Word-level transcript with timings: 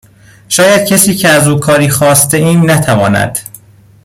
شاید 0.49 0.87
کسی 0.87 1.15
که 1.15 1.29
از 1.29 1.47
او 1.47 1.59
کاری 1.59 1.89
خواسته 1.89 2.37
ایم 2.37 2.71
نتواند 2.71 3.39